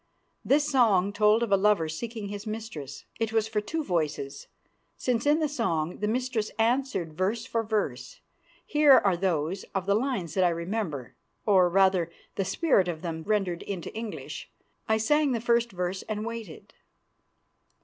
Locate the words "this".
0.43-0.67